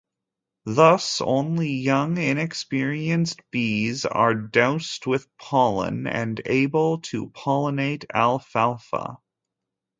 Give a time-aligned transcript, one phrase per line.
[0.65, 9.19] Thus only young, inexperienced bees are doused with pollen and able to pollinate alfalfa.